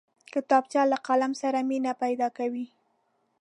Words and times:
کتابچه 0.33 0.81
له 0.91 0.97
قلم 1.07 1.31
سره 1.41 1.59
مینه 1.69 1.93
پیدا 2.01 2.27
کوي 2.37 2.65